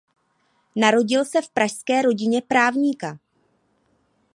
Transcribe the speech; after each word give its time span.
Narodil 0.75 1.25
se 1.25 1.41
v 1.41 1.49
pražské 1.49 2.01
rodině 2.01 2.41
právníka. 2.41 3.17